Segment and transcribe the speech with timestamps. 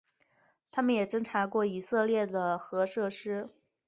[0.71, 3.51] 它们也侦察过以色列的核设施。